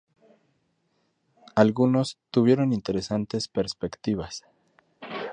Algunos, 1.55 2.17
tuvieron 2.31 2.73
interesantes 2.73 3.47
perspectivas. 3.47 4.41